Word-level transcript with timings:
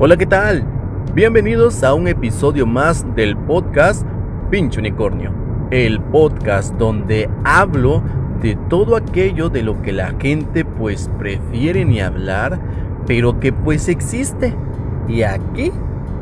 Hola, 0.00 0.16
¿qué 0.16 0.26
tal? 0.26 0.62
Bienvenidos 1.12 1.82
a 1.82 1.92
un 1.92 2.06
episodio 2.06 2.66
más 2.66 3.04
del 3.16 3.36
podcast 3.36 4.06
Pinche 4.48 4.78
Unicornio, 4.78 5.32
el 5.72 6.00
podcast 6.00 6.72
donde 6.76 7.28
hablo 7.42 8.00
de 8.40 8.56
todo 8.68 8.94
aquello 8.94 9.48
de 9.48 9.64
lo 9.64 9.82
que 9.82 9.90
la 9.90 10.14
gente 10.20 10.64
pues 10.64 11.10
prefiere 11.18 11.84
ni 11.84 12.00
hablar, 12.00 12.60
pero 13.08 13.40
que 13.40 13.52
pues 13.52 13.88
existe. 13.88 14.54
Y 15.08 15.22
aquí 15.22 15.72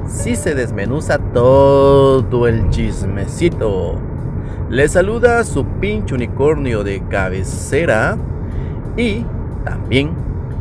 sí 0.07 0.36
se 0.36 0.54
desmenuza 0.54 1.18
todo 1.18 2.49
el 2.49 2.71
chismecito. 2.71 4.00
Les 4.71 4.93
saluda 4.93 5.45
su 5.45 5.67
pinche 5.67 6.14
unicornio 6.14 6.82
de 6.82 7.03
cabecera 7.11 8.17
y 8.96 9.27
también 9.67 10.13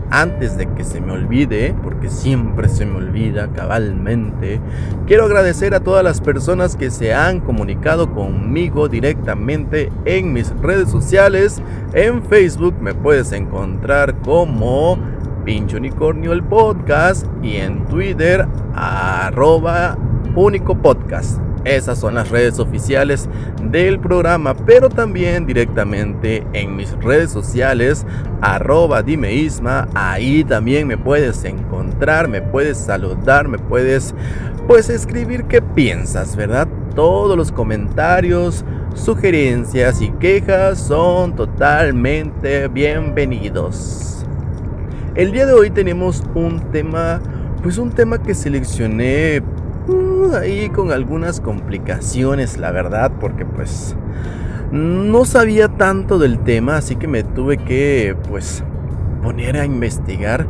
antes 0.09 0.57
de 0.57 0.67
que 0.67 0.83
se 0.83 1.01
me 1.01 1.11
olvide, 1.11 1.75
porque 1.83 2.09
siempre 2.09 2.69
se 2.69 2.85
me 2.85 2.97
olvida 2.97 3.49
cabalmente, 3.53 4.59
quiero 5.07 5.25
agradecer 5.25 5.73
a 5.73 5.79
todas 5.79 6.03
las 6.03 6.21
personas 6.21 6.75
que 6.75 6.91
se 6.91 7.13
han 7.13 7.39
comunicado 7.39 8.13
conmigo 8.13 8.87
directamente 8.87 9.91
en 10.05 10.33
mis 10.33 10.49
redes 10.61 10.89
sociales. 10.89 11.61
En 11.93 12.23
Facebook 12.23 12.75
me 12.81 12.93
puedes 12.93 13.31
encontrar 13.31 14.15
como 14.21 14.97
Pincho 15.43 15.77
Unicornio 15.77 16.33
el 16.33 16.43
podcast 16.43 17.25
y 17.43 17.57
en 17.57 17.85
Twitter 17.85 18.47
arroba 18.73 19.97
único 20.35 20.75
podcast. 20.75 21.44
Esas 21.65 21.97
son 21.97 22.13
las 22.13 22.29
redes 22.29 22.59
oficiales 22.59 23.27
del 23.59 23.99
programa, 23.99 24.55
pero 24.55 24.87
también 24.87 25.47
directamente 25.47 26.45
en 26.53 26.75
mis 26.75 26.91
redes 27.01 27.31
sociales, 27.31 28.05
arroba 28.39 29.01
dimeisma, 29.01 29.87
ahí 29.95 30.43
también 30.43 30.87
me 30.87 30.95
puedes 30.95 31.43
encontrar, 31.43 32.27
me 32.27 32.43
puedes 32.43 32.77
saludar, 32.77 33.47
me 33.47 33.57
puedes 33.57 34.13
pues 34.67 34.89
escribir 34.89 35.45
qué 35.45 35.59
piensas, 35.59 36.35
¿verdad? 36.35 36.67
Todos 36.93 37.35
los 37.35 37.51
comentarios, 37.51 38.63
sugerencias 38.93 40.01
y 40.01 40.11
quejas 40.11 40.79
son 40.79 41.35
totalmente 41.35 42.67
bienvenidos. 42.67 44.23
El 45.15 45.31
día 45.31 45.47
de 45.47 45.53
hoy 45.53 45.71
tenemos 45.71 46.23
un 46.35 46.59
tema, 46.71 47.19
pues 47.63 47.79
un 47.79 47.89
tema 47.89 48.21
que 48.21 48.35
seleccioné 48.35 49.41
ahí 50.35 50.69
con 50.69 50.91
algunas 50.91 51.39
complicaciones, 51.39 52.57
la 52.57 52.71
verdad, 52.71 53.11
porque 53.19 53.45
pues 53.45 53.95
no 54.71 55.25
sabía 55.25 55.69
tanto 55.69 56.17
del 56.17 56.39
tema, 56.39 56.77
así 56.77 56.95
que 56.95 57.07
me 57.07 57.23
tuve 57.23 57.57
que 57.57 58.15
pues 58.29 58.63
poner 59.23 59.57
a 59.57 59.65
investigar. 59.65 60.47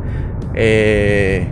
Eh, 0.54 1.48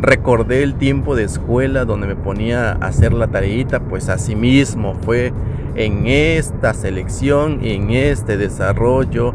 recordé 0.00 0.62
el 0.62 0.74
tiempo 0.74 1.14
de 1.14 1.24
escuela 1.24 1.84
donde 1.84 2.06
me 2.06 2.16
ponía 2.16 2.72
a 2.72 2.86
hacer 2.86 3.12
la 3.12 3.28
tareita, 3.28 3.80
pues 3.80 4.08
así 4.08 4.34
mismo 4.34 4.94
fue 5.02 5.32
en 5.76 6.06
esta 6.06 6.74
selección, 6.74 7.60
en 7.62 7.90
este 7.90 8.36
desarrollo 8.36 9.34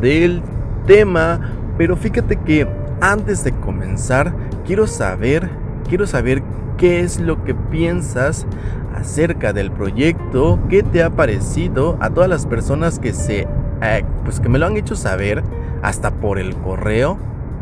del 0.00 0.42
tema. 0.86 1.40
Pero 1.78 1.96
fíjate 1.96 2.36
que 2.36 2.66
antes 3.00 3.44
de 3.44 3.52
comenzar, 3.52 4.34
quiero 4.66 4.86
saber, 4.86 5.48
quiero 5.88 6.06
saber 6.06 6.42
qué 6.76 7.00
es 7.00 7.20
lo 7.20 7.44
que 7.44 7.54
piensas 7.54 8.46
acerca 8.94 9.52
del 9.52 9.70
proyecto, 9.70 10.58
qué 10.68 10.82
te 10.82 11.02
ha 11.02 11.10
parecido 11.10 11.96
a 12.00 12.10
todas 12.10 12.30
las 12.30 12.46
personas 12.46 12.98
que 12.98 13.12
se 13.12 13.46
eh, 13.82 14.04
pues 14.24 14.40
que 14.40 14.48
me 14.48 14.58
lo 14.58 14.66
han 14.66 14.76
hecho 14.76 14.96
saber 14.96 15.44
hasta 15.82 16.10
por 16.10 16.38
el 16.38 16.56
correo 16.56 17.18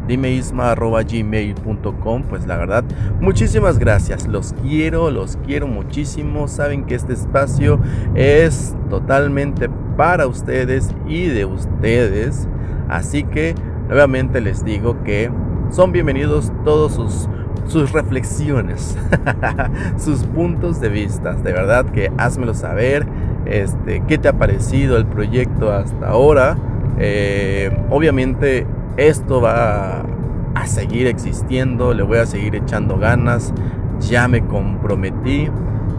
dimeisma.gmail.com 0.06 2.22
Pues 2.24 2.46
la 2.46 2.56
verdad, 2.56 2.84
muchísimas 3.20 3.78
gracias. 3.78 4.26
Los 4.28 4.54
quiero, 4.62 5.10
los 5.10 5.38
quiero 5.44 5.66
muchísimo. 5.66 6.46
Saben 6.46 6.84
que 6.84 6.94
este 6.94 7.14
espacio 7.14 7.80
es 8.14 8.76
totalmente 8.90 9.70
para 9.96 10.26
ustedes 10.26 10.94
y 11.08 11.28
de 11.28 11.46
ustedes. 11.46 12.46
Así 12.88 13.24
que 13.24 13.54
nuevamente 13.88 14.40
les 14.40 14.64
digo 14.64 15.02
que 15.04 15.30
son 15.70 15.92
bienvenidos 15.92 16.52
todos 16.64 16.94
sus 16.94 17.28
sus 17.66 17.92
reflexiones, 17.92 18.96
sus 19.98 20.24
puntos 20.24 20.80
de 20.80 20.88
vista. 20.88 21.34
De 21.34 21.52
verdad 21.52 21.86
que 21.86 22.10
házmelo 22.16 22.54
saber. 22.54 23.06
Este, 23.46 24.02
¿Qué 24.06 24.16
te 24.18 24.28
ha 24.28 24.32
parecido 24.34 24.96
el 24.96 25.06
proyecto 25.06 25.72
hasta 25.72 26.08
ahora? 26.08 26.56
Eh, 26.98 27.76
obviamente 27.90 28.66
esto 28.96 29.40
va 29.40 30.04
a 30.54 30.66
seguir 30.66 31.06
existiendo, 31.08 31.92
le 31.94 32.02
voy 32.02 32.18
a 32.18 32.26
seguir 32.26 32.54
echando 32.54 32.98
ganas. 32.98 33.52
Ya 34.00 34.28
me 34.28 34.44
comprometí. 34.44 35.50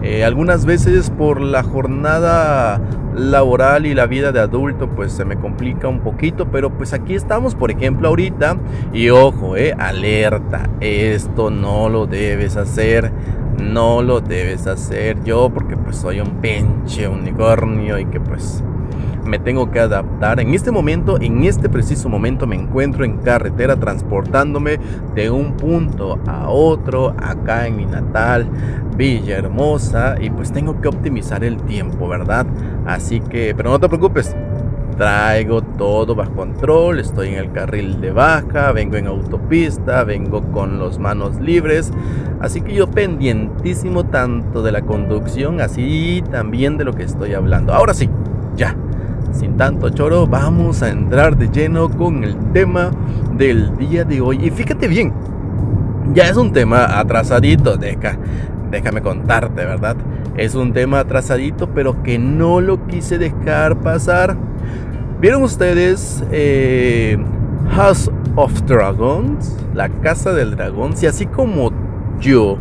Eh, 0.08 0.24
algunas 0.24 0.66
veces 0.66 1.10
por 1.10 1.40
la 1.40 1.64
jornada 1.64 2.80
laboral 3.16 3.86
y 3.86 3.94
la 3.94 4.06
vida 4.06 4.30
de 4.30 4.38
adulto 4.38 4.88
pues 4.88 5.10
se 5.10 5.24
me 5.24 5.34
complica 5.34 5.88
un 5.88 5.98
poquito, 5.98 6.46
pero 6.46 6.70
pues 6.70 6.92
aquí 6.92 7.16
estamos 7.16 7.56
por 7.56 7.72
ejemplo 7.72 8.06
ahorita. 8.06 8.56
Y 8.92 9.10
ojo, 9.10 9.56
eh, 9.56 9.74
alerta, 9.76 10.70
esto 10.78 11.50
no 11.50 11.88
lo 11.88 12.06
debes 12.06 12.56
hacer, 12.56 13.10
no 13.60 14.00
lo 14.00 14.20
debes 14.20 14.68
hacer 14.68 15.24
yo 15.24 15.50
porque 15.50 15.76
pues 15.76 15.96
soy 15.96 16.20
un 16.20 16.40
pinche 16.40 17.08
unicornio 17.08 17.98
y 17.98 18.04
que 18.04 18.20
pues 18.20 18.62
me 19.26 19.38
tengo 19.38 19.70
que 19.70 19.80
adaptar. 19.80 20.40
En 20.40 20.54
este 20.54 20.70
momento, 20.70 21.20
en 21.20 21.44
este 21.44 21.68
preciso 21.68 22.08
momento, 22.08 22.46
me 22.46 22.56
encuentro 22.56 23.04
en 23.04 23.18
carretera 23.18 23.76
transportándome 23.76 24.78
de 25.14 25.30
un 25.30 25.56
punto 25.56 26.18
a 26.26 26.48
otro 26.48 27.14
acá 27.18 27.66
en 27.66 27.76
mi 27.76 27.86
natal 27.86 28.48
Villahermosa 28.96 30.16
y 30.20 30.30
pues 30.30 30.52
tengo 30.52 30.80
que 30.80 30.88
optimizar 30.88 31.44
el 31.44 31.58
tiempo, 31.62 32.08
¿verdad? 32.08 32.46
Así 32.86 33.20
que, 33.20 33.54
pero 33.54 33.70
no 33.70 33.78
te 33.78 33.88
preocupes, 33.88 34.34
traigo 34.96 35.62
todo 35.62 36.14
bajo 36.14 36.32
control, 36.32 36.98
estoy 37.00 37.28
en 37.28 37.34
el 37.34 37.52
carril 37.52 38.00
de 38.00 38.12
baja, 38.12 38.72
vengo 38.72 38.96
en 38.96 39.06
autopista, 39.06 40.04
vengo 40.04 40.42
con 40.52 40.78
las 40.78 40.98
manos 40.98 41.38
libres, 41.40 41.92
así 42.40 42.62
que 42.62 42.74
yo 42.74 42.86
pendientísimo 42.86 44.04
tanto 44.04 44.62
de 44.62 44.72
la 44.72 44.82
conducción, 44.82 45.60
así 45.60 46.24
también 46.30 46.78
de 46.78 46.84
lo 46.84 46.94
que 46.94 47.02
estoy 47.02 47.34
hablando. 47.34 47.74
Ahora 47.74 47.92
sí, 47.92 48.08
ya, 48.56 48.74
sin 49.32 49.56
tanto 49.56 49.90
choro, 49.90 50.26
vamos 50.26 50.82
a 50.82 50.90
entrar 50.90 51.36
de 51.36 51.48
lleno 51.48 51.88
con 51.88 52.24
el 52.24 52.36
tema 52.52 52.90
del 53.36 53.76
día 53.76 54.04
de 54.04 54.20
hoy. 54.20 54.44
Y 54.44 54.50
fíjate 54.50 54.88
bien, 54.88 55.12
ya 56.14 56.24
es 56.24 56.36
un 56.36 56.52
tema 56.52 56.98
atrasadito, 56.98 57.76
deja, 57.76 58.16
déjame 58.70 59.02
contarte, 59.02 59.64
¿verdad? 59.64 59.96
Es 60.36 60.54
un 60.54 60.72
tema 60.72 61.00
atrasadito, 61.00 61.68
pero 61.70 62.02
que 62.02 62.18
no 62.18 62.60
lo 62.60 62.86
quise 62.86 63.18
dejar 63.18 63.76
pasar. 63.80 64.36
¿Vieron 65.20 65.42
ustedes 65.42 66.22
eh, 66.30 67.16
House 67.70 68.10
of 68.34 68.62
Dragons? 68.66 69.56
La 69.74 69.88
Casa 69.88 70.32
del 70.32 70.56
Dragón. 70.56 70.96
Si 70.96 71.06
así 71.06 71.26
como 71.26 71.70
yo, 72.20 72.58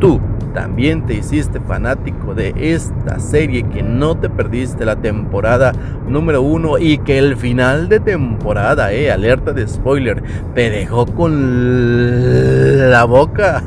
tú 0.00 0.20
también 0.58 1.06
te 1.06 1.14
hiciste 1.14 1.60
fanático 1.60 2.34
de 2.34 2.52
esta 2.56 3.20
serie, 3.20 3.62
que 3.62 3.80
no 3.80 4.16
te 4.16 4.28
perdiste 4.28 4.84
la 4.84 4.96
temporada 4.96 5.72
número 6.08 6.42
uno 6.42 6.78
y 6.78 6.98
que 6.98 7.16
el 7.16 7.36
final 7.36 7.88
de 7.88 8.00
temporada, 8.00 8.92
eh, 8.92 9.12
alerta 9.12 9.52
de 9.52 9.68
spoiler, 9.68 10.20
te 10.56 10.68
dejó 10.68 11.06
con 11.06 12.90
la 12.90 13.04
boca 13.04 13.62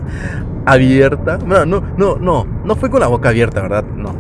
abierta. 0.66 1.38
No, 1.38 1.66
no, 1.66 1.82
no, 1.96 2.18
no, 2.18 2.46
no 2.66 2.76
fue 2.76 2.90
con 2.90 3.00
la 3.00 3.08
boca 3.08 3.30
abierta, 3.30 3.62
¿verdad? 3.62 3.86
No, 3.96 4.14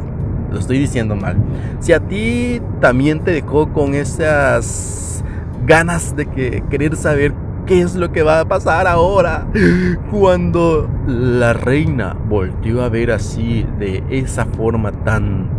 lo 0.49 0.57
estoy 0.57 0.79
diciendo 0.79 1.17
mal. 1.17 1.35
Si 1.81 1.91
a 1.91 1.99
ti 1.99 2.61
también 2.79 3.19
te 3.19 3.31
dejó 3.31 3.73
con 3.73 3.95
esas 3.95 5.25
ganas 5.65 6.15
de 6.15 6.25
que 6.25 6.63
querer 6.69 6.95
saber 6.95 7.33
qué 7.65 7.81
es 7.81 7.95
lo 7.95 8.11
que 8.11 8.23
va 8.23 8.41
a 8.41 8.45
pasar 8.45 8.87
ahora, 8.87 9.47
cuando 10.11 10.89
la 11.07 11.53
reina 11.53 12.15
volvió 12.27 12.83
a 12.83 12.89
ver 12.89 13.11
así 13.11 13.65
de 13.79 14.03
esa 14.09 14.45
forma 14.45 14.91
tan 14.91 15.49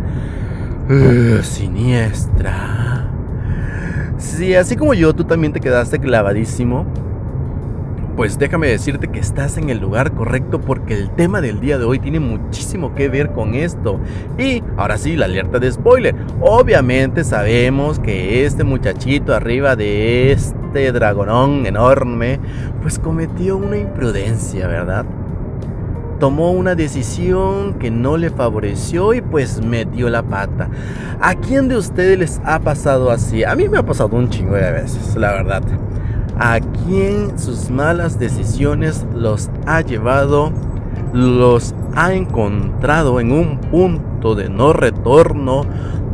uh, 0.89 1.41
siniestra. 1.43 3.09
Si 4.17 4.55
así 4.55 4.75
como 4.75 4.93
yo, 4.93 5.13
tú 5.13 5.25
también 5.25 5.53
te 5.53 5.59
quedaste 5.59 5.99
clavadísimo 5.99 6.85
pues 8.15 8.37
déjame 8.37 8.67
decirte 8.67 9.07
que 9.07 9.19
estás 9.19 9.57
en 9.57 9.69
el 9.69 9.79
lugar 9.79 10.11
correcto 10.13 10.61
porque 10.61 10.93
el 10.93 11.09
tema 11.09 11.41
del 11.41 11.59
día 11.59 11.77
de 11.77 11.85
hoy 11.85 11.99
tiene 11.99 12.19
muchísimo 12.19 12.93
que 12.93 13.09
ver 13.09 13.31
con 13.31 13.55
esto. 13.55 13.99
Y 14.37 14.61
ahora 14.77 14.97
sí, 14.97 15.15
la 15.15 15.25
alerta 15.25 15.59
de 15.59 15.71
spoiler. 15.71 16.15
Obviamente 16.39 17.23
sabemos 17.23 17.99
que 17.99 18.45
este 18.45 18.63
muchachito 18.63 19.33
arriba 19.33 19.75
de 19.75 20.31
este 20.31 20.62
dragonón 20.91 21.65
enorme, 21.65 22.39
pues 22.81 22.99
cometió 22.99 23.57
una 23.57 23.77
imprudencia, 23.77 24.67
¿verdad? 24.67 25.05
tomó 26.19 26.51
una 26.51 26.73
decisión 26.73 27.73
que 27.73 27.91
no 27.91 28.15
le 28.15 28.29
favoreció 28.29 29.13
y 29.13 29.19
pues 29.19 29.61
metió 29.61 30.09
la 30.09 30.23
pata. 30.23 30.69
¿A 31.19 31.35
quién 31.35 31.67
de 31.67 31.75
ustedes 31.75 32.17
les 32.17 32.41
ha 32.45 32.59
pasado 32.59 33.11
así? 33.11 33.43
A 33.43 33.55
mí 33.55 33.67
me 33.67 33.77
ha 33.77 33.85
pasado 33.85 34.15
un 34.15 34.29
chingo 34.29 34.55
de 34.55 34.71
veces, 34.71 35.17
la 35.17 35.33
verdad. 35.33 35.63
a 36.39 36.59
quien 36.61 37.37
sus 37.37 37.69
malas 37.69 38.19
decisiones 38.19 39.05
los 39.13 39.49
ha 39.65 39.81
llevado, 39.81 40.53
los 41.11 41.75
ha 41.93 42.13
encontrado 42.13 43.19
en 43.19 43.33
un 43.33 43.57
punto 43.59 44.33
de 44.33 44.49
no 44.49 44.71
retorno 44.71 45.63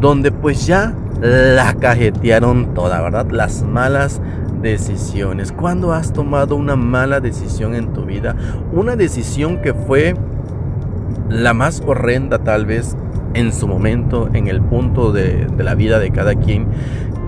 donde 0.01 0.31
pues 0.31 0.65
ya 0.65 0.95
la 1.21 1.73
cajetearon 1.75 2.73
toda, 2.73 2.99
¿verdad? 3.01 3.29
Las 3.29 3.63
malas 3.63 4.21
decisiones. 4.61 5.51
¿Cuándo 5.51 5.93
has 5.93 6.13
tomado 6.13 6.55
una 6.55 6.75
mala 6.75 7.19
decisión 7.19 7.75
en 7.75 7.93
tu 7.93 8.05
vida? 8.05 8.35
Una 8.71 8.95
decisión 8.95 9.61
que 9.61 9.73
fue 9.73 10.15
la 11.29 11.53
más 11.53 11.81
horrenda 11.85 12.39
tal 12.39 12.65
vez 12.65 12.95
en 13.33 13.53
su 13.53 13.67
momento, 13.67 14.29
en 14.33 14.47
el 14.47 14.61
punto 14.61 15.11
de, 15.11 15.47
la 15.57 15.75
vida 15.75 15.99
de 15.99 16.11
cada 16.11 16.35
quien. 16.35 16.67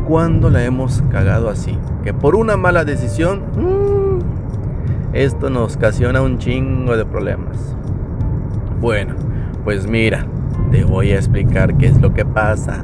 ¿Cuándo 0.08 0.50
la 0.50 0.64
hemos 0.64 1.04
cagado 1.12 1.50
así? 1.50 1.78
Que 2.04 2.14
por 2.14 2.36
una 2.36 2.58
mala 2.58 2.84
decisión, 2.86 3.44
mm, 3.56 5.16
esto 5.16 5.50
nos 5.50 5.76
ocasiona 5.76 6.22
un 6.22 6.38
chingo 6.38 6.98
de 6.98 7.06
problemas. 7.06 7.76
Bueno, 8.82 9.14
pues 9.64 9.88
mira, 9.88 10.26
te 10.72 10.84
voy 10.84 11.12
a 11.12 11.16
explicar 11.16 11.78
qué 11.78 11.88
es 11.88 12.02
lo 12.02 12.14
que 12.14 12.26
pasa. 12.26 12.84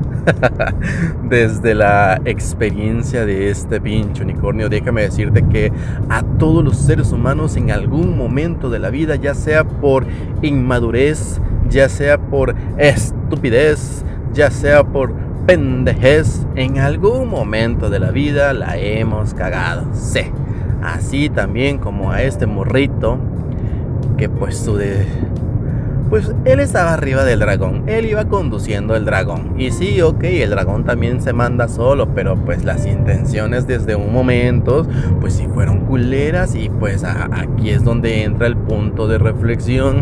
Desde 1.29 1.73
la 1.73 2.19
experiencia 2.25 3.25
de 3.25 3.49
este 3.49 3.79
pinche 3.79 4.23
unicornio, 4.23 4.69
déjame 4.69 5.03
decirte 5.03 5.43
que 5.43 5.71
a 6.09 6.23
todos 6.23 6.63
los 6.63 6.77
seres 6.77 7.11
humanos 7.11 7.55
en 7.55 7.71
algún 7.71 8.17
momento 8.17 8.69
de 8.69 8.79
la 8.79 8.89
vida, 8.89 9.15
ya 9.15 9.33
sea 9.33 9.63
por 9.63 10.05
inmadurez, 10.41 11.39
ya 11.69 11.89
sea 11.89 12.17
por 12.17 12.55
estupidez, 12.77 14.03
ya 14.33 14.51
sea 14.51 14.83
por 14.83 15.13
pendejez, 15.45 16.45
en 16.55 16.79
algún 16.79 17.29
momento 17.29 17.89
de 17.89 17.99
la 17.99 18.11
vida 18.11 18.53
la 18.53 18.77
hemos 18.77 19.33
cagado. 19.33 19.85
Sí, 19.93 20.21
así 20.83 21.29
también 21.29 21.77
como 21.77 22.11
a 22.11 22.21
este 22.21 22.45
morrito 22.45 23.17
que 24.17 24.27
pues 24.27 24.57
su 24.57 24.75
de 24.75 25.05
pues 26.09 26.31
él 26.45 26.59
estaba 26.59 26.93
arriba 26.93 27.23
del 27.23 27.39
dragón, 27.39 27.83
él 27.87 28.05
iba 28.05 28.25
conduciendo 28.25 28.95
el 28.95 29.05
dragón. 29.05 29.55
Y 29.57 29.71
sí, 29.71 30.01
ok, 30.01 30.23
el 30.23 30.51
dragón 30.51 30.85
también 30.85 31.21
se 31.21 31.33
manda 31.33 31.67
solo, 31.67 32.13
pero 32.13 32.35
pues 32.35 32.63
las 32.63 32.85
intenciones 32.85 33.67
desde 33.67 33.95
un 33.95 34.13
momento, 34.13 34.85
pues 35.19 35.33
sí 35.33 35.47
fueron 35.53 35.81
culeras 35.81 36.55
y 36.55 36.69
pues 36.69 37.03
aquí 37.03 37.71
es 37.71 37.83
donde 37.83 38.23
entra 38.23 38.47
el 38.47 38.55
punto 38.55 39.07
de 39.07 39.17
reflexión. 39.17 40.01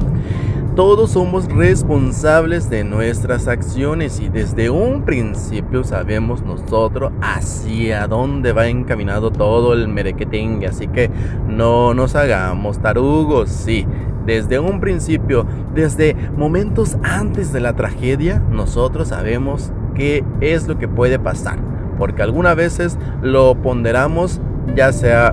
Todos 0.76 1.12
somos 1.12 1.48
responsables 1.48 2.70
de 2.70 2.84
nuestras 2.84 3.48
acciones 3.48 4.20
y 4.20 4.28
desde 4.28 4.70
un 4.70 5.04
principio 5.04 5.86
sabemos 5.86 6.44
nosotros 6.44 7.14
hacia 7.22 8.08
dónde 8.08 8.52
va 8.52 8.68
encaminado 8.68 9.32
todo 9.32 9.72
el 9.72 9.88
merequetingue. 9.88 10.68
Así 10.68 10.88
que 10.88 11.10
no 11.48 11.94
nos 11.94 12.16
hagamos 12.16 12.80
tarugos, 12.80 13.50
sí 13.50 13.88
desde 14.26 14.60
un 14.60 14.80
principio, 14.80 15.46
desde 15.74 16.16
momentos 16.36 16.98
antes 17.04 17.54
de 17.54 17.60
la 17.60 17.76
tragedia, 17.76 18.42
nosotros 18.52 19.10
sabemos 19.10 19.72
qué 19.94 20.24
es 20.42 20.68
lo 20.68 20.78
que 20.78 20.88
puede 20.88 21.20
pasar. 21.20 21.60
Porque 21.98 22.22
algunas 22.22 22.56
veces 22.56 22.98
lo 23.22 23.56
ponderamos 23.56 24.42
ya 24.76 24.92
sea 24.92 25.32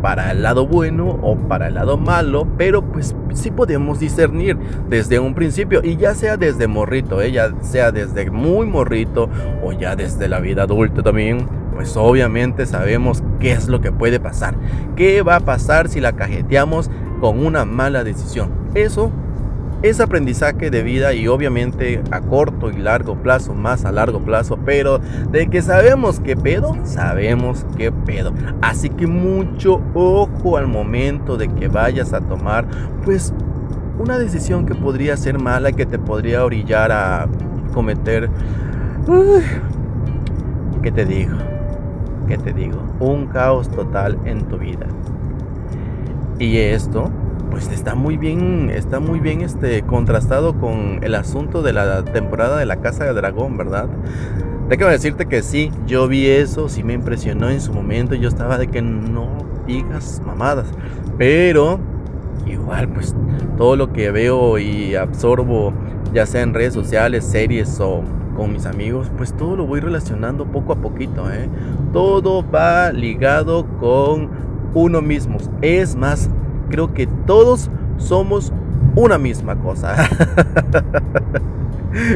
para 0.00 0.30
el 0.30 0.42
lado 0.42 0.66
bueno 0.66 1.18
o 1.22 1.36
para 1.36 1.68
el 1.68 1.74
lado 1.74 1.98
malo, 1.98 2.46
pero 2.56 2.82
pues 2.82 3.14
sí 3.34 3.50
podemos 3.50 4.00
discernir 4.00 4.56
desde 4.88 5.18
un 5.18 5.34
principio 5.34 5.82
y 5.84 5.96
ya 5.96 6.14
sea 6.14 6.36
desde 6.36 6.66
morrito, 6.66 7.20
¿eh? 7.20 7.32
ya 7.32 7.52
sea 7.60 7.92
desde 7.92 8.30
muy 8.30 8.66
morrito 8.66 9.28
o 9.62 9.72
ya 9.72 9.96
desde 9.96 10.28
la 10.28 10.40
vida 10.40 10.62
adulta 10.62 11.02
también, 11.02 11.46
pues 11.74 11.96
obviamente 11.96 12.66
sabemos 12.66 13.22
qué 13.38 13.52
es 13.52 13.68
lo 13.68 13.80
que 13.80 13.92
puede 13.92 14.20
pasar, 14.20 14.54
qué 14.96 15.22
va 15.22 15.36
a 15.36 15.40
pasar 15.40 15.88
si 15.88 16.00
la 16.00 16.12
cajeteamos 16.12 16.90
con 17.20 17.44
una 17.44 17.64
mala 17.64 18.02
decisión. 18.02 18.50
Eso 18.74 19.10
es 19.82 20.00
aprendizaje 20.00 20.70
de 20.70 20.82
vida 20.82 21.14
y 21.14 21.26
obviamente 21.26 22.02
a 22.10 22.20
corto 22.20 22.70
y 22.70 22.76
largo 22.76 23.16
plazo, 23.16 23.54
más 23.54 23.84
a 23.84 23.92
largo 23.92 24.20
plazo, 24.20 24.58
pero 24.64 25.00
de 25.30 25.48
que 25.48 25.62
sabemos 25.62 26.20
qué 26.20 26.36
pedo, 26.36 26.76
sabemos 26.84 27.64
qué 27.76 27.90
pedo. 27.90 28.32
Así 28.60 28.90
que 28.90 29.06
mucho 29.06 29.80
ojo 29.94 30.56
al 30.56 30.66
momento 30.66 31.36
de 31.36 31.48
que 31.48 31.68
vayas 31.68 32.12
a 32.12 32.20
tomar 32.20 32.66
pues 33.04 33.32
una 33.98 34.18
decisión 34.18 34.66
que 34.66 34.74
podría 34.74 35.16
ser 35.16 35.38
mala, 35.38 35.72
que 35.72 35.86
te 35.86 35.98
podría 35.98 36.44
orillar 36.44 36.92
a 36.92 37.28
cometer... 37.72 38.28
¿Qué 40.82 40.92
te 40.92 41.04
digo? 41.04 41.36
¿Qué 42.26 42.38
te 42.38 42.52
digo? 42.52 42.82
Un 43.00 43.26
caos 43.26 43.68
total 43.68 44.18
en 44.24 44.44
tu 44.44 44.56
vida. 44.56 44.86
Y 46.40 46.56
esto, 46.56 47.10
pues 47.50 47.68
está 47.68 47.94
muy 47.94 48.16
bien, 48.16 48.70
está 48.70 48.98
muy 48.98 49.20
bien 49.20 49.42
este, 49.42 49.82
contrastado 49.82 50.54
con 50.58 51.04
el 51.04 51.14
asunto 51.14 51.60
de 51.60 51.74
la 51.74 52.02
temporada 52.02 52.58
de 52.58 52.64
la 52.64 52.76
Casa 52.76 53.04
del 53.04 53.14
Dragón, 53.16 53.58
¿verdad? 53.58 53.88
Déjame 54.70 54.92
decirte 54.92 55.26
que 55.26 55.42
sí, 55.42 55.70
yo 55.86 56.08
vi 56.08 56.28
eso, 56.28 56.70
sí 56.70 56.82
me 56.82 56.94
impresionó 56.94 57.50
en 57.50 57.60
su 57.60 57.74
momento, 57.74 58.14
yo 58.14 58.26
estaba 58.26 58.56
de 58.56 58.68
que 58.68 58.80
no 58.80 59.28
digas 59.66 60.22
mamadas, 60.24 60.68
pero 61.18 61.78
igual 62.46 62.88
pues 62.88 63.14
todo 63.58 63.76
lo 63.76 63.92
que 63.92 64.10
veo 64.10 64.58
y 64.58 64.94
absorbo, 64.94 65.74
ya 66.14 66.24
sea 66.24 66.40
en 66.40 66.54
redes 66.54 66.72
sociales, 66.72 67.26
series 67.26 67.80
o 67.80 68.02
con 68.34 68.54
mis 68.54 68.64
amigos, 68.64 69.10
pues 69.18 69.36
todo 69.36 69.56
lo 69.56 69.66
voy 69.66 69.80
relacionando 69.80 70.46
poco 70.46 70.72
a 70.72 70.76
poquito, 70.76 71.30
¿eh? 71.30 71.50
Todo 71.92 72.42
va 72.50 72.92
ligado 72.92 73.66
con 73.78 74.49
uno 74.74 75.00
mismo. 75.02 75.38
Es 75.62 75.96
más, 75.96 76.30
creo 76.70 76.92
que 76.94 77.06
todos 77.06 77.70
somos 77.98 78.52
una 78.94 79.18
misma 79.18 79.56
cosa. 79.56 79.94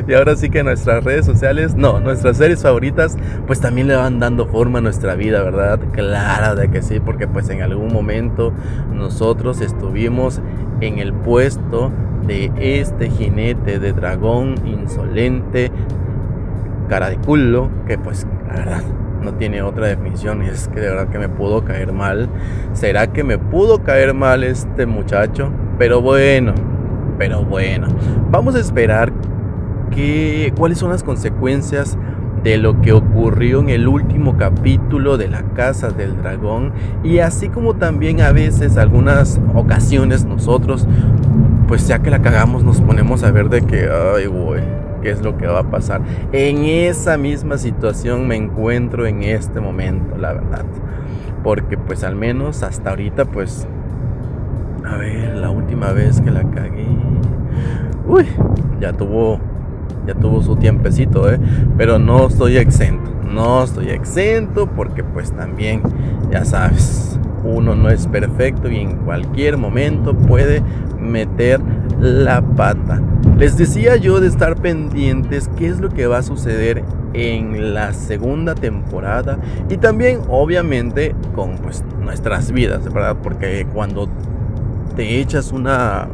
y 0.09 0.15
ahora 0.15 0.37
sí 0.37 0.51
que 0.51 0.62
nuestras 0.62 1.05
redes 1.05 1.27
sociales, 1.27 1.75
no, 1.75 2.01
nuestras 2.01 2.37
series 2.37 2.62
favoritas, 2.62 3.17
pues 3.47 3.61
también 3.61 3.89
le 3.89 3.97
van 3.97 4.19
dando 4.19 4.47
forma 4.47 4.79
a 4.79 4.83
nuestra 4.83 5.15
vida, 5.15 5.43
¿verdad? 5.43 5.81
Claro 5.93 6.55
de 6.55 6.71
que 6.71 6.83
sí, 6.83 7.01
porque 7.01 7.27
pues 7.27 7.49
en 7.51 7.62
algún 7.62 7.93
momento 7.93 8.53
nosotros 8.93 9.61
estuvimos 9.61 10.41
en 10.81 10.99
el 10.99 11.12
puesto 11.12 11.91
de 12.27 12.50
este 12.57 13.11
jinete 13.11 13.79
de 13.79 13.93
dragón 13.93 14.55
insolente, 14.67 15.71
cara 16.89 17.11
de 17.11 17.17
culo, 17.17 17.71
que 17.87 17.99
pues 17.99 18.27
la 18.47 18.55
verdad 18.55 18.83
no 19.25 19.35
tiene 19.35 19.62
otra 19.62 19.87
definición 19.87 20.44
y 20.44 20.49
es 20.49 20.69
que 20.69 20.81
de 20.81 20.91
verdad 20.91 21.09
que 21.09 21.19
me 21.19 21.29
pudo 21.29 21.65
caer 21.65 21.93
mal. 21.93 22.29
¿Será 22.73 23.09
que 23.09 23.25
me 23.25 23.38
pudo 23.38 23.83
caer 23.83 24.14
mal 24.14 24.45
este 24.45 24.87
muchacho? 24.87 25.50
Pero 25.78 26.00
bueno, 26.00 26.54
pero 27.19 27.45
bueno, 27.45 27.88
vamos 28.31 28.54
a 28.54 28.61
esperar 28.61 29.12
que, 29.90 30.52
cuáles 30.57 30.78
son 30.78 30.90
las 30.90 31.02
consecuencias 31.02 31.97
de 32.43 32.59
lo 32.59 32.81
que 32.83 32.93
ocurrió 32.93 33.61
en 33.61 33.71
el 33.71 33.88
último 33.88 34.37
capítulo 34.37 35.16
de 35.16 35.28
la 35.28 35.43
Casa 35.54 35.88
del 35.88 36.19
Dragón 36.19 36.73
y 37.02 37.21
así 37.21 37.49
como 37.49 37.75
también 37.75 38.21
a 38.21 38.33
veces 38.33 38.76
algunas 38.76 39.40
ocasiones 39.54 40.26
nosotros 40.26 40.87
pues 41.66 41.88
ya 41.88 42.00
que 42.00 42.11
la 42.11 42.21
cagamos 42.21 42.62
nos 42.62 42.83
ponemos 42.83 43.23
a 43.23 43.31
ver 43.31 43.49
de 43.49 43.62
que 43.62 43.88
ay 43.88 44.26
güey 44.26 44.62
qué 45.04 45.11
es 45.11 45.23
lo 45.23 45.37
que 45.37 45.46
va 45.46 45.61
a 45.61 45.70
pasar. 45.70 46.00
En 46.32 46.64
esa 46.64 47.18
misma 47.18 47.58
situación 47.58 48.26
me 48.26 48.37
encuentro 48.37 49.06
en 49.06 49.23
este 49.23 49.61
momento, 49.61 50.16
la 50.16 50.32
verdad. 50.32 50.64
Porque 51.44 51.76
pues 51.76 52.02
al 52.02 52.16
menos 52.16 52.62
hasta 52.62 52.90
ahorita 52.90 53.26
pues... 53.26 53.68
A 54.84 54.96
ver, 54.96 55.37
la 55.37 55.50
última 55.50 55.92
vez 55.92 56.23
que 56.23 56.30
la 56.30 56.42
cagué... 56.50 56.88
Uy, 58.08 58.25
ya 58.80 58.92
tuvo... 58.94 59.38
Ya 60.06 60.14
tuvo 60.14 60.42
su 60.42 60.56
tiempecito, 60.56 61.30
¿eh? 61.30 61.38
Pero 61.76 61.99
no 61.99 62.26
estoy 62.26 62.56
exento. 62.56 63.11
No 63.30 63.62
estoy 63.62 63.90
exento 63.90 64.66
porque 64.66 65.02
pues 65.02 65.32
también, 65.32 65.82
ya 66.30 66.44
sabes, 66.44 67.18
uno 67.42 67.75
no 67.75 67.88
es 67.88 68.06
perfecto 68.06 68.70
y 68.70 68.78
en 68.78 68.96
cualquier 68.99 69.56
momento 69.56 70.14
puede 70.14 70.62
meter 70.99 71.61
la 72.01 72.43
pata. 72.43 73.01
Les 73.39 73.57
decía 73.57 73.97
yo 73.97 74.21
de 74.21 74.29
estar 74.29 74.57
pendientes 74.57 75.51
qué 75.57 75.69
es 75.69 75.81
lo 75.81 75.89
que 75.89 76.07
va 76.07 76.19
a 76.19 76.23
suceder 76.23 76.85
en 77.13 77.75
la 77.75 77.93
segunda 77.93 78.55
temporada 78.55 79.39
y 79.69 79.77
también 79.77 80.21
obviamente 80.29 81.15
con 81.35 81.59
pues 81.59 81.85
nuestras 82.01 82.53
vidas, 82.53 82.85
¿verdad? 82.93 83.17
Porque 83.23 83.67
cuando 83.73 84.09
te 84.97 85.21
echas 85.21 85.53
una 85.53 86.09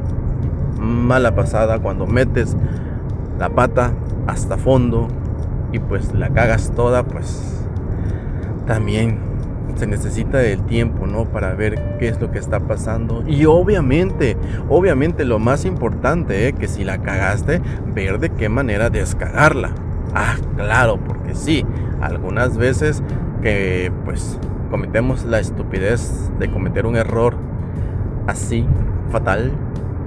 mala 0.79 1.35
pasada, 1.35 1.79
cuando 1.79 2.07
metes 2.07 2.57
la 3.39 3.51
pata 3.51 3.93
hasta 4.27 4.57
fondo 4.57 5.09
y 5.73 5.79
pues 5.79 6.15
la 6.15 6.31
cagas 6.31 6.73
toda, 6.75 7.03
pues 7.03 7.67
también 8.67 9.30
se 9.81 9.87
necesita 9.87 10.43
el 10.43 10.63
tiempo, 10.67 11.07
¿no? 11.07 11.25
Para 11.25 11.55
ver 11.55 11.97
qué 11.99 12.09
es 12.09 12.21
lo 12.21 12.31
que 12.31 12.39
está 12.39 12.61
pasando. 12.61 13.25
Y 13.27 13.47
obviamente, 13.47 14.37
obviamente 14.69 15.25
lo 15.25 15.39
más 15.39 15.65
importante, 15.65 16.49
¿eh? 16.49 16.53
que 16.53 16.69
si 16.69 16.85
la 16.85 16.99
cagaste, 16.99 17.63
ver 17.95 18.19
de 18.19 18.29
qué 18.29 18.51
manera 18.51 18.91
descagarla. 18.91 19.71
Ah, 20.15 20.37
claro, 20.55 20.99
porque 20.99 21.35
sí, 21.35 21.65
algunas 22.03 22.59
veces 22.59 23.03
que 23.41 23.91
pues 24.05 24.39
cometemos 24.71 25.25
la 25.25 25.41
estupidez 25.41 26.31
de 26.39 26.51
cometer 26.51 26.85
un 26.85 26.97
error 26.97 27.37
así, 28.27 28.67
fatal, 29.11 29.51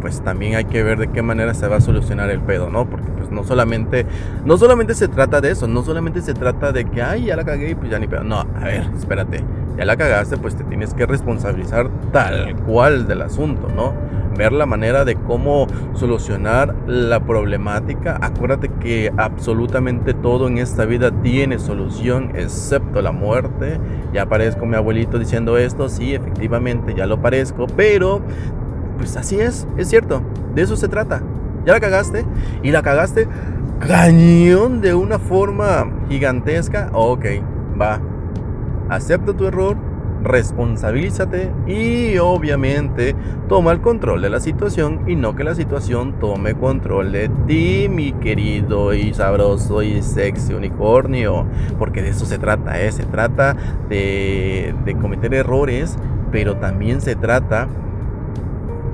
pues 0.01 0.21
también 0.21 0.53
hay 0.53 0.65
que 0.65 0.83
ver 0.83 0.99
de 0.99 1.07
qué 1.07 1.23
manera 1.23 1.55
se 1.55 1.67
va 1.67 1.77
a 1.77 1.81
solucionar 1.81 2.29
el 2.29 2.41
pedo, 2.41 2.69
¿no? 2.69 2.87
Porque 2.87 3.09
pues 3.09 3.22
no 3.33 3.43
solamente, 3.43 4.05
no 4.45 4.57
solamente 4.57 4.93
se 4.93 5.07
trata 5.07 5.41
de 5.41 5.51
eso, 5.51 5.67
no 5.67 5.83
solamente 5.83 6.21
se 6.21 6.33
trata 6.33 6.71
de 6.71 6.85
que, 6.85 7.01
ay, 7.01 7.25
ya 7.25 7.35
la 7.35 7.43
cagué 7.43 7.71
y 7.71 7.75
pues 7.75 7.89
ya 7.91 7.99
ni 7.99 8.07
pedo. 8.07 8.23
No, 8.23 8.39
a 8.39 8.65
ver, 8.65 8.89
espérate, 8.97 9.43
ya 9.77 9.85
la 9.85 9.97
cagaste, 9.97 10.37
pues 10.37 10.55
te 10.55 10.63
tienes 10.63 10.93
que 10.93 11.05
responsabilizar 11.05 11.89
tal 12.11 12.55
cual 12.65 13.07
del 13.07 13.21
asunto, 13.21 13.67
¿no? 13.75 13.93
Ver 14.37 14.51
la 14.51 14.65
manera 14.65 15.05
de 15.05 15.15
cómo 15.15 15.67
solucionar 15.93 16.73
la 16.87 17.19
problemática. 17.19 18.17
Acuérdate 18.19 18.67
que 18.79 19.13
absolutamente 19.15 20.15
todo 20.15 20.47
en 20.47 20.57
esta 20.57 20.85
vida 20.85 21.11
tiene 21.21 21.59
solución, 21.59 22.31
excepto 22.33 23.01
la 23.03 23.11
muerte. 23.11 23.79
Ya 24.11 24.25
parezco 24.25 24.65
mi 24.65 24.75
abuelito 24.75 25.19
diciendo 25.19 25.57
esto, 25.57 25.87
sí, 25.87 26.15
efectivamente, 26.15 26.95
ya 26.95 27.05
lo 27.05 27.21
parezco, 27.21 27.67
pero 27.75 28.21
pues 28.97 29.17
así 29.17 29.39
es, 29.39 29.67
es 29.77 29.89
cierto, 29.89 30.23
de 30.55 30.63
eso 30.63 30.75
se 30.77 30.87
trata. 30.87 31.21
Ya 31.65 31.73
la 31.73 31.79
cagaste 31.79 32.25
y 32.61 32.71
la 32.71 32.81
cagaste 32.81 33.27
cañón 33.79 34.81
de 34.81 34.93
una 34.93 35.19
forma 35.19 35.89
gigantesca. 36.09 36.89
Ok, 36.93 37.25
va. 37.79 37.99
Acepta 38.89 39.33
tu 39.33 39.47
error, 39.47 39.77
responsabilízate 40.23 41.51
y 41.67 42.17
obviamente 42.17 43.15
toma 43.47 43.71
el 43.71 43.81
control 43.81 44.21
de 44.21 44.29
la 44.29 44.39
situación 44.39 45.01
y 45.07 45.15
no 45.15 45.35
que 45.35 45.43
la 45.43 45.55
situación 45.55 46.19
tome 46.19 46.53
control 46.53 47.11
de 47.11 47.29
ti, 47.47 47.87
mi 47.89 48.13
querido 48.13 48.93
y 48.93 49.13
sabroso 49.13 49.81
y 49.83 50.01
sexy 50.01 50.53
unicornio. 50.53 51.45
Porque 51.79 52.01
de 52.01 52.09
eso 52.09 52.25
se 52.25 52.37
trata, 52.37 52.81
¿eh? 52.81 52.91
se 52.91 53.03
trata 53.03 53.55
de, 53.89 54.73
de 54.85 54.95
cometer 54.95 55.33
errores, 55.33 55.97
pero 56.31 56.57
también 56.57 57.01
se 57.01 57.15
trata 57.15 57.67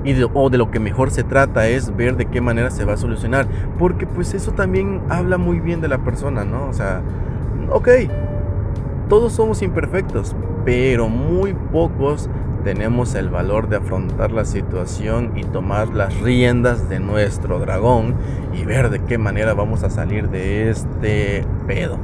y 0.04 0.12
de, 0.12 0.28
o 0.32 0.50
de 0.50 0.58
lo 0.58 0.70
que 0.70 0.80
mejor 0.80 1.10
se 1.10 1.24
trata 1.24 1.68
es 1.68 1.96
ver 1.96 2.16
de 2.16 2.26
qué 2.26 2.40
manera 2.40 2.70
se 2.70 2.84
va 2.84 2.94
a 2.94 2.96
solucionar. 2.96 3.46
Porque 3.78 4.06
pues 4.06 4.34
eso 4.34 4.52
también 4.52 5.02
habla 5.08 5.38
muy 5.38 5.60
bien 5.60 5.80
de 5.80 5.88
la 5.88 5.98
persona, 5.98 6.44
¿no? 6.44 6.66
O 6.66 6.72
sea, 6.72 7.02
ok, 7.70 7.88
todos 9.08 9.32
somos 9.32 9.62
imperfectos, 9.62 10.34
pero 10.64 11.08
muy 11.08 11.54
pocos 11.54 12.28
tenemos 12.64 13.14
el 13.14 13.30
valor 13.30 13.68
de 13.68 13.76
afrontar 13.76 14.32
la 14.32 14.44
situación 14.44 15.32
y 15.36 15.44
tomar 15.44 15.88
las 15.88 16.20
riendas 16.20 16.88
de 16.88 17.00
nuestro 17.00 17.58
dragón 17.58 18.14
y 18.54 18.64
ver 18.64 18.90
de 18.90 19.00
qué 19.00 19.18
manera 19.18 19.54
vamos 19.54 19.82
a 19.82 19.90
salir 19.90 20.28
de 20.28 20.70
este 20.70 21.44
pedo. 21.66 21.98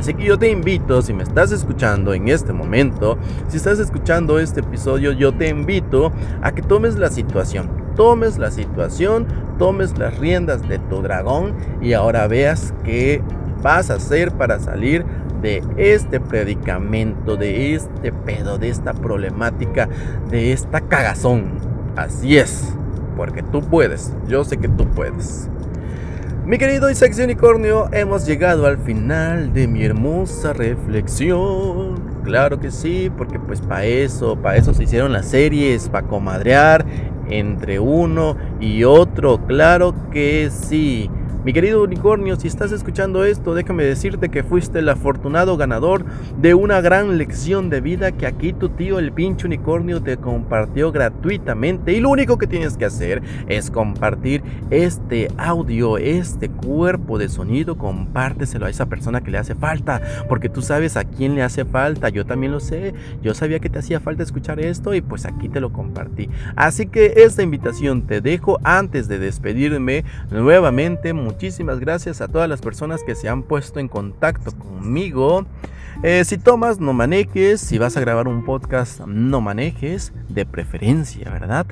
Así 0.00 0.14
que 0.14 0.24
yo 0.24 0.38
te 0.38 0.50
invito, 0.50 1.02
si 1.02 1.12
me 1.12 1.22
estás 1.22 1.52
escuchando 1.52 2.14
en 2.14 2.28
este 2.28 2.54
momento, 2.54 3.18
si 3.48 3.58
estás 3.58 3.78
escuchando 3.78 4.38
este 4.38 4.60
episodio, 4.60 5.12
yo 5.12 5.34
te 5.34 5.50
invito 5.50 6.10
a 6.40 6.52
que 6.52 6.62
tomes 6.62 6.96
la 6.96 7.10
situación. 7.10 7.68
Tomes 7.96 8.38
la 8.38 8.50
situación, 8.50 9.26
tomes 9.58 9.98
las 9.98 10.18
riendas 10.18 10.66
de 10.66 10.78
tu 10.78 11.02
dragón 11.02 11.52
y 11.82 11.92
ahora 11.92 12.26
veas 12.28 12.72
qué 12.82 13.20
vas 13.62 13.90
a 13.90 13.96
hacer 13.96 14.32
para 14.32 14.58
salir 14.58 15.04
de 15.42 15.62
este 15.76 16.18
predicamento, 16.18 17.36
de 17.36 17.74
este 17.74 18.10
pedo, 18.10 18.56
de 18.56 18.70
esta 18.70 18.94
problemática, 18.94 19.86
de 20.30 20.54
esta 20.54 20.80
cagazón. 20.80 21.58
Así 21.94 22.38
es, 22.38 22.72
porque 23.18 23.42
tú 23.42 23.60
puedes, 23.60 24.14
yo 24.26 24.44
sé 24.44 24.56
que 24.56 24.68
tú 24.68 24.86
puedes. 24.86 25.50
Mi 26.50 26.58
querido 26.58 26.92
sexy 26.92 27.22
unicornio, 27.22 27.88
hemos 27.92 28.26
llegado 28.26 28.66
al 28.66 28.76
final 28.76 29.52
de 29.52 29.68
mi 29.68 29.84
hermosa 29.84 30.52
reflexión. 30.52 32.02
Claro 32.24 32.58
que 32.58 32.72
sí, 32.72 33.08
porque 33.16 33.38
pues 33.38 33.60
para 33.60 33.84
eso, 33.84 34.34
para 34.34 34.56
eso 34.56 34.74
se 34.74 34.82
hicieron 34.82 35.12
las 35.12 35.26
series, 35.26 35.88
para 35.88 36.08
comadrear 36.08 36.84
entre 37.28 37.78
uno 37.78 38.36
y 38.58 38.82
otro. 38.82 39.46
Claro 39.46 39.94
que 40.10 40.50
sí. 40.50 41.08
Mi 41.42 41.54
querido 41.54 41.82
unicornio, 41.82 42.36
si 42.36 42.48
estás 42.48 42.70
escuchando 42.70 43.24
esto, 43.24 43.54
déjame 43.54 43.82
decirte 43.82 44.28
que 44.28 44.42
fuiste 44.42 44.80
el 44.80 44.90
afortunado 44.90 45.56
ganador 45.56 46.04
de 46.38 46.52
una 46.52 46.82
gran 46.82 47.16
lección 47.16 47.70
de 47.70 47.80
vida 47.80 48.12
que 48.12 48.26
aquí 48.26 48.52
tu 48.52 48.68
tío 48.68 48.98
el 48.98 49.10
pinche 49.10 49.46
unicornio 49.46 50.02
te 50.02 50.18
compartió 50.18 50.92
gratuitamente. 50.92 51.94
Y 51.94 52.00
lo 52.00 52.10
único 52.10 52.36
que 52.36 52.46
tienes 52.46 52.76
que 52.76 52.84
hacer 52.84 53.22
es 53.48 53.70
compartir 53.70 54.42
este 54.68 55.28
audio, 55.38 55.96
este 55.96 56.50
cuerpo 56.50 57.16
de 57.16 57.30
sonido, 57.30 57.78
compárteselo 57.78 58.66
a 58.66 58.70
esa 58.70 58.84
persona 58.84 59.22
que 59.22 59.30
le 59.30 59.38
hace 59.38 59.54
falta, 59.54 60.02
porque 60.28 60.50
tú 60.50 60.60
sabes 60.60 60.98
a 60.98 61.04
quién 61.04 61.36
le 61.36 61.42
hace 61.42 61.64
falta. 61.64 62.10
Yo 62.10 62.26
también 62.26 62.52
lo 62.52 62.60
sé, 62.60 62.92
yo 63.22 63.32
sabía 63.32 63.60
que 63.60 63.70
te 63.70 63.78
hacía 63.78 63.98
falta 63.98 64.22
escuchar 64.22 64.60
esto 64.60 64.92
y 64.92 65.00
pues 65.00 65.24
aquí 65.24 65.48
te 65.48 65.62
lo 65.62 65.72
compartí. 65.72 66.28
Así 66.54 66.84
que 66.84 67.14
esta 67.16 67.42
invitación 67.42 68.02
te 68.02 68.20
dejo 68.20 68.60
antes 68.62 69.08
de 69.08 69.18
despedirme 69.18 70.04
nuevamente 70.30 71.14
muchísimas 71.30 71.78
gracias 71.78 72.20
a 72.20 72.26
todas 72.26 72.48
las 72.48 72.60
personas 72.60 73.04
que 73.04 73.14
se 73.14 73.28
han 73.28 73.44
puesto 73.44 73.78
en 73.78 73.86
contacto 73.86 74.50
conmigo. 74.50 75.46
Eh, 76.02 76.24
si 76.24 76.38
tomas, 76.38 76.80
no 76.80 76.92
manejes. 76.92 77.60
Si 77.60 77.78
vas 77.78 77.96
a 77.96 78.00
grabar 78.00 78.26
un 78.26 78.44
podcast, 78.44 79.00
no 79.06 79.40
manejes. 79.40 80.12
De 80.28 80.44
preferencia, 80.44 81.30
¿verdad? 81.30 81.66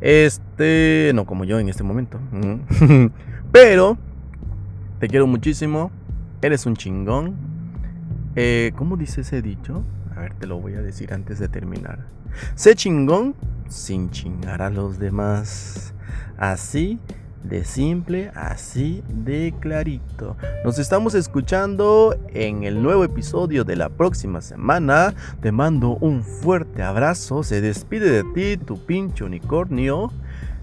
Este, 0.00 1.10
no 1.14 1.26
como 1.26 1.44
yo 1.44 1.58
en 1.58 1.68
este 1.68 1.82
momento. 1.82 2.20
Pero, 3.52 3.98
te 5.00 5.08
quiero 5.08 5.26
muchísimo. 5.26 5.90
Eres 6.40 6.64
un 6.66 6.76
chingón. 6.76 7.34
Eh, 8.36 8.70
¿Cómo 8.76 8.96
dice 8.96 9.22
ese 9.22 9.42
dicho? 9.42 9.82
A 10.14 10.20
ver, 10.20 10.34
te 10.34 10.46
lo 10.46 10.60
voy 10.60 10.74
a 10.74 10.82
decir 10.82 11.12
antes 11.12 11.40
de 11.40 11.48
terminar. 11.48 12.06
Sé 12.54 12.76
chingón 12.76 13.34
sin 13.68 14.10
chingar 14.10 14.62
a 14.62 14.70
los 14.70 15.00
demás. 15.00 15.94
Así 16.38 17.00
de 17.42 17.64
simple, 17.64 18.30
así 18.34 19.02
de 19.08 19.54
clarito. 19.60 20.36
Nos 20.64 20.78
estamos 20.78 21.14
escuchando 21.14 22.16
en 22.28 22.64
el 22.64 22.82
nuevo 22.82 23.04
episodio 23.04 23.64
de 23.64 23.76
la 23.76 23.88
próxima 23.88 24.40
semana. 24.40 25.14
Te 25.40 25.52
mando 25.52 25.96
un 26.00 26.22
fuerte 26.22 26.82
abrazo. 26.82 27.42
Se 27.42 27.60
despide 27.60 28.10
de 28.10 28.24
ti 28.34 28.56
tu 28.56 28.84
pinche 28.84 29.24
unicornio. 29.24 30.12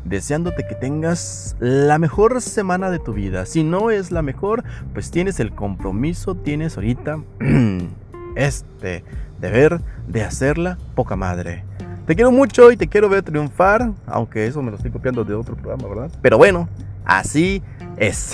Deseándote 0.06 0.66
que 0.66 0.76
tengas 0.76 1.58
la 1.60 1.98
mejor 1.98 2.42
semana 2.42 2.90
de 2.90 3.00
tu 3.00 3.14
vida. 3.14 3.46
Si 3.46 3.64
no 3.64 3.92
es 3.92 4.12
la 4.12 4.22
mejor, 4.22 4.64
pues 4.94 5.12
tienes 5.12 5.40
el 5.42 5.54
compromiso, 5.54 6.36
tienes 6.36 6.78
ahorita 6.78 7.22
este 8.36 9.04
deber 9.42 9.82
de 10.08 10.24
hacerla 10.24 10.78
poca 10.96 11.18
madre. 11.18 11.67
Te 12.08 12.16
quiero 12.16 12.32
mucho 12.32 12.72
y 12.72 12.78
te 12.78 12.88
quiero 12.88 13.10
ver 13.10 13.22
triunfar, 13.22 13.92
aunque 14.06 14.48
eso 14.48 14.62
me 14.62 14.72
lo 14.72 14.78
estoy 14.78 14.92
copiando 14.92 15.26
de 15.26 15.34
otro 15.34 15.58
programa, 15.58 15.94
¿verdad? 15.94 16.10
Pero 16.22 16.38
bueno, 16.38 16.70
así 17.04 17.62
es. 17.98 18.34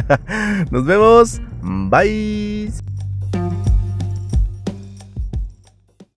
Nos 0.70 0.86
vemos. 0.86 1.40
Bye. 1.60 2.93